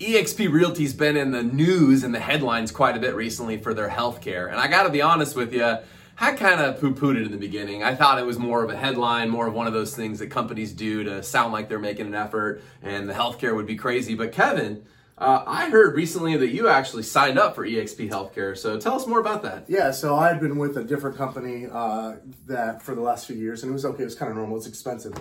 eXp 0.00 0.50
Realty's 0.52 0.92
been 0.92 1.16
in 1.16 1.30
the 1.30 1.42
news 1.42 2.02
and 2.02 2.14
the 2.14 2.20
headlines 2.20 2.70
quite 2.70 2.96
a 2.96 3.00
bit 3.00 3.14
recently 3.14 3.58
for 3.58 3.74
their 3.74 3.88
healthcare. 3.88 4.50
And 4.50 4.58
I 4.58 4.66
got 4.66 4.84
to 4.84 4.90
be 4.90 5.02
honest 5.02 5.36
with 5.36 5.52
you, 5.52 5.78
I 6.18 6.32
kind 6.32 6.60
of 6.60 6.80
poo 6.80 6.94
pooed 6.94 7.16
it 7.16 7.26
in 7.26 7.32
the 7.32 7.38
beginning. 7.38 7.82
I 7.82 7.94
thought 7.94 8.18
it 8.18 8.26
was 8.26 8.38
more 8.38 8.62
of 8.62 8.70
a 8.70 8.76
headline, 8.76 9.30
more 9.30 9.46
of 9.46 9.54
one 9.54 9.66
of 9.66 9.72
those 9.72 9.94
things 9.94 10.18
that 10.20 10.28
companies 10.28 10.72
do 10.72 11.04
to 11.04 11.22
sound 11.22 11.52
like 11.52 11.68
they're 11.68 11.78
making 11.78 12.06
an 12.06 12.14
effort 12.14 12.62
and 12.82 13.08
the 13.08 13.12
healthcare 13.12 13.54
would 13.54 13.66
be 13.66 13.76
crazy. 13.76 14.14
But 14.14 14.32
Kevin, 14.32 14.84
uh, 15.16 15.44
I 15.46 15.70
heard 15.70 15.94
recently 15.94 16.36
that 16.36 16.48
you 16.48 16.68
actually 16.68 17.04
signed 17.04 17.38
up 17.38 17.54
for 17.54 17.64
eXp 17.64 18.10
Healthcare. 18.10 18.56
So 18.58 18.78
tell 18.80 18.94
us 18.94 19.06
more 19.06 19.20
about 19.20 19.42
that. 19.42 19.64
Yeah, 19.68 19.92
so 19.92 20.16
I 20.16 20.28
had 20.28 20.40
been 20.40 20.58
with 20.58 20.76
a 20.76 20.82
different 20.82 21.16
company 21.16 21.66
uh, 21.70 22.16
that 22.46 22.82
for 22.82 22.96
the 22.96 23.00
last 23.00 23.26
few 23.26 23.36
years, 23.36 23.62
and 23.62 23.70
it 23.70 23.72
was 23.72 23.84
okay. 23.84 24.02
It 24.02 24.06
was 24.06 24.16
kind 24.16 24.30
of 24.30 24.36
normal. 24.36 24.56
It's 24.56 24.66
expensive, 24.66 25.14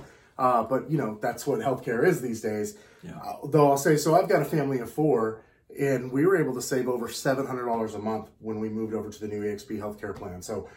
uh, 0.44 0.62
but 0.62 0.92
you 0.92 0.98
know 0.98 1.18
that's 1.22 1.48
what 1.48 1.62
healthcare 1.62 2.06
is 2.06 2.22
these 2.22 2.42
days. 2.42 2.78
Yeah. 3.02 3.18
Uh, 3.18 3.38
though 3.46 3.72
I'll 3.72 3.78
say, 3.78 3.96
so 3.96 4.14
I've 4.14 4.28
got 4.28 4.42
a 4.42 4.46
family 4.46 4.80
of 4.80 4.92
four, 4.92 5.42
and 5.80 6.12
we 6.12 6.26
were 6.26 6.36
able 6.38 6.54
to 6.56 6.62
save 6.62 6.90
over 6.90 7.08
seven 7.08 7.48
hundred 7.48 7.66
dollars 7.66 7.94
a 7.96 8.00
month 8.00 8.30
when 8.40 8.60
we 8.60 8.68
moved 8.68 8.94
over 8.94 9.10
to 9.10 9.20
the 9.20 9.28
new 9.28 9.42
eXp 9.42 9.80
healthcare 9.80 10.14
plan. 10.14 10.42
So 10.42 10.68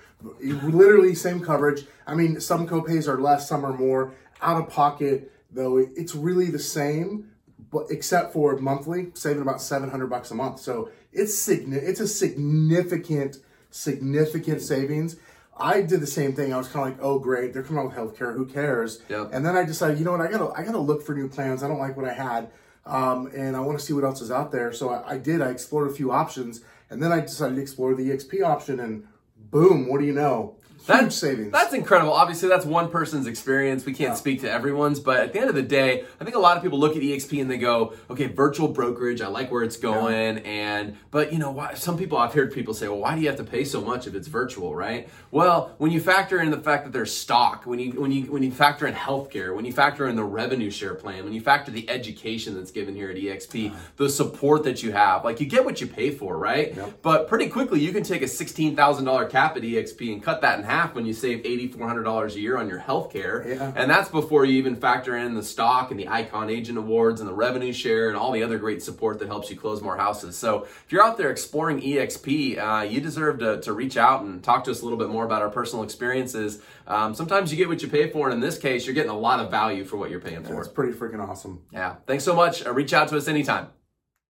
literally 0.41 1.17
same 1.17 1.41
coverage. 1.41 1.85
I 2.07 2.15
mean, 2.15 2.41
some 2.41 2.69
copays 2.69 3.09
are 3.09 3.21
less, 3.21 3.49
some 3.49 3.67
are 3.67 3.77
more. 3.77 4.15
Out 4.41 4.63
of 4.63 4.69
pocket, 4.69 5.33
though, 5.51 5.79
it's 5.79 6.15
really 6.15 6.47
the 6.51 6.61
same 6.61 7.31
but 7.71 7.87
except 7.91 8.33
for 8.33 8.57
monthly, 8.59 9.09
saving 9.15 9.43
about 9.43 9.61
700 9.61 10.07
bucks 10.07 10.31
a 10.31 10.35
month. 10.35 10.61
So 10.61 10.91
it's 11.13 11.49
it's 11.49 12.01
a 12.01 12.07
significant, 12.07 13.39
significant 13.71 14.63
savings. 14.63 15.17
I 15.59 15.83
did 15.83 16.01
the 16.01 16.07
same 16.07 16.35
thing. 16.35 16.53
I 16.53 16.59
was 16.59 16.69
kind 16.69 16.87
of 16.87 16.99
like, 16.99 17.05
oh 17.05 17.19
great, 17.19 17.53
they're 17.53 17.63
coming 17.63 17.83
out 17.83 17.91
with 17.91 17.97
healthcare. 17.97 18.35
Who 18.35 18.47
cares? 18.47 19.01
Yep. 19.09 19.31
And 19.33 19.45
then 19.45 19.57
I 19.57 19.65
decided, 19.65 19.99
you 19.99 20.05
know 20.05 20.13
what? 20.13 20.21
I 20.21 20.31
gotta 20.31 20.51
I 20.53 20.63
gotta 20.63 20.79
look 20.79 21.03
for 21.03 21.15
new 21.15 21.29
plans. 21.29 21.63
I 21.63 21.69
don't 21.69 21.79
like 21.79 21.97
what 21.97 22.07
I 22.07 22.13
had, 22.13 22.51
um, 22.85 23.27
and 23.35 23.57
I 23.57 23.61
want 23.61 23.79
to 23.79 23.85
see 23.85 23.93
what 23.93 24.05
else 24.05 24.21
is 24.21 24.31
out 24.31 24.53
there. 24.53 24.73
So 24.73 24.91
I, 24.91 25.13
I 25.13 25.19
did. 25.19 25.41
I 25.41 25.51
explored 25.51 25.91
a 25.91 25.95
few 25.95 26.13
options, 26.13 26.61
and 26.91 27.03
then 27.03 27.13
I 27.13 27.21
decided 27.21 27.57
to 27.57 27.63
explore 27.63 27.95
the 27.95 28.11
EXP 28.11 28.43
option. 28.43 28.81
And 28.81 29.07
boom, 29.37 29.89
what 29.89 30.01
do 30.01 30.07
you 30.07 30.13
know? 30.13 30.57
Savings. 30.79 31.53
That's 31.53 31.75
incredible. 31.75 32.13
Obviously, 32.13 32.49
that's 32.49 32.65
one 32.65 32.91
person's 32.91 33.27
experience. 33.27 33.85
We 33.85 33.93
can't 33.93 34.11
yeah. 34.11 34.15
speak 34.15 34.41
to 34.43 34.51
everyone's, 34.51 35.01
but 35.01 35.19
at 35.19 35.33
the 35.33 35.41
end 35.41 35.49
of 35.49 35.55
the 35.55 35.63
day, 35.63 36.05
I 36.21 36.25
think 36.25 36.37
a 36.37 36.39
lot 36.39 36.57
of 36.57 36.63
people 36.63 36.79
look 36.79 36.97
at 36.97 37.03
EXP 37.03 37.41
and 37.41 37.51
they 37.51 37.59
go, 37.59 37.95
"Okay, 38.11 38.27
virtual 38.27 38.69
brokerage. 38.69 39.21
I 39.21 39.29
like 39.29 39.51
where 39.51 39.63
it's 39.63 39.77
going." 39.77 40.37
Yeah. 40.37 40.43
And 40.43 40.97
but 41.11 41.33
you 41.33 41.39
know, 41.39 41.51
why, 41.51 41.75
some 41.75 41.99
people 41.99 42.19
I've 42.19 42.35
heard 42.35 42.53
people 42.53 42.75
say, 42.75 42.89
"Well, 42.89 42.99
why 42.99 43.15
do 43.15 43.21
you 43.21 43.29
have 43.29 43.37
to 43.39 43.45
pay 43.45 43.65
so 43.65 43.81
much 43.81 44.07
if 44.07 44.15
it's 44.15 44.29
virtual?" 44.29 44.75
Right? 44.75 45.09
Well, 45.31 45.75
when 45.79 45.91
you 45.91 46.01
factor 46.01 46.41
in 46.41 46.51
the 46.51 46.61
fact 46.61 46.85
that 46.85 46.93
there's 46.93 47.15
stock, 47.15 47.65
when 47.65 47.79
you 47.79 48.01
when 48.01 48.13
you 48.13 48.31
when 48.31 48.43
you 48.43 48.53
factor 48.53 48.87
in 48.87 48.95
healthcare, 48.95 49.55
when 49.57 49.65
you 49.65 49.73
factor 49.73 50.07
in 50.07 50.15
the 50.15 50.25
revenue 50.25 50.71
share 50.71 50.95
plan, 50.95 51.25
when 51.25 51.33
you 51.33 51.41
factor 51.41 51.71
the 51.73 51.89
education 51.91 52.55
that's 52.55 52.71
given 52.71 52.95
here 52.95 53.11
at 53.11 53.17
EXP, 53.17 53.75
the 53.97 54.09
support 54.09 54.63
that 54.65 54.83
you 54.83 54.93
have, 54.93 55.25
like 55.25 55.41
you 55.41 55.47
get 55.47 55.65
what 55.65 55.81
you 55.81 55.87
pay 55.87 56.11
for, 56.11 56.37
right? 56.37 56.77
But 57.03 57.29
pretty 57.29 57.49
quickly, 57.49 57.81
you 57.81 57.93
can 57.93 58.03
take 58.03 58.23
a 58.23 58.29
sixteen 58.29 58.77
thousand 58.77 59.05
dollar 59.05 59.27
cap 59.27 59.57
at 59.57 59.63
EXP 59.63 60.13
and 60.13 60.23
cut 60.23 60.43
that 60.43 60.59
in 60.59 60.66
half 60.67 60.95
when 60.95 61.07
you 61.07 61.15
save 61.15 61.45
$8,400 61.45 62.35
a 62.35 62.41
year 62.41 62.59
on 62.59 62.69
your 62.69 62.79
health 62.79 63.13
care. 63.13 63.45
Yeah. 63.47 63.73
And 63.75 63.91
that's 63.91 64.09
before 64.11 64.45
you 64.45 64.59
even 64.59 64.77
factor 64.77 65.17
in 65.17 65.35
the 65.35 65.43
stock 65.43 65.91
and 65.91 65.99
the 65.99 66.09
Icon 66.09 66.51
Agent 66.51 66.77
Awards 66.77 67.21
and 67.21 67.29
the 67.29 67.35
revenue 67.35 67.73
share 67.73 68.09
and 68.09 68.17
all 68.17 68.33
the 68.33 68.43
other 68.43 68.59
great 68.59 68.83
support 68.83 69.19
that 69.21 69.29
helps 69.29 69.51
you 69.51 69.57
close 69.57 69.81
more 69.81 69.97
houses. 69.97 70.37
So 70.37 70.65
if 70.65 70.87
you're 70.91 71.03
out 71.03 71.17
there 71.17 71.31
exploring 71.31 71.81
EXP, 71.81 72.59
uh, 72.59 72.83
you 72.83 73.01
deserve 73.01 73.39
to, 73.39 73.61
to 73.63 73.73
reach 73.73 73.97
out 73.97 74.23
and 74.23 74.43
talk 74.43 74.65
to 74.65 74.71
us 74.71 74.83
a 74.83 74.85
little 74.85 74.99
bit 74.99 75.09
more 75.09 75.25
about 75.25 75.43
our 75.43 75.51
personal 75.51 75.85
experiences. 75.85 76.61
Um, 76.87 77.15
sometimes 77.15 77.51
you 77.51 77.57
get 77.57 77.69
what 77.69 77.83
you 77.83 77.89
pay 77.89 78.11
for, 78.11 78.27
and 78.27 78.35
in 78.35 78.41
this 78.41 78.59
case, 78.59 78.87
you're 78.87 78.95
getting 78.95 79.11
a 79.11 79.19
lot 79.19 79.41
of 79.41 79.51
value 79.51 79.85
for 79.85 79.97
what 79.97 80.11
you're 80.11 80.21
paying 80.21 80.45
for. 80.45 80.59
It's 80.61 80.69
pretty 80.69 80.93
freaking 80.93 81.27
awesome. 81.27 81.63
Yeah. 81.73 81.97
Thanks 82.07 82.25
so 82.25 82.35
much. 82.35 82.65
Uh, 82.65 82.73
reach 82.73 82.93
out 82.93 83.09
to 83.09 83.17
us 83.17 83.29
anytime. 83.29 83.69